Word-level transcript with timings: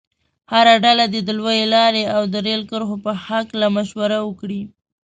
هره 0.51 0.73
ډله 0.85 1.05
دې 1.13 1.21
د 1.23 1.29
لویې 1.39 1.65
لارې 1.75 2.03
او 2.15 2.21
د 2.33 2.35
ریل 2.45 2.61
کرښو 2.69 2.97
په 3.05 3.11
هلکه 3.25 3.67
مشوره 3.77 4.19
وکړي. 4.23 4.61